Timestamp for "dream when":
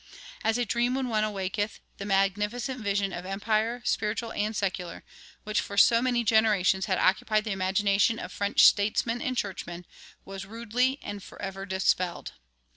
0.65-1.09